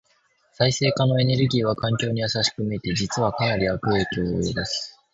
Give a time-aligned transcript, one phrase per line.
[0.51, 4.99] 再生可能エネルギーは環境に優しく見えて、実はかなり悪影響を及ぼす。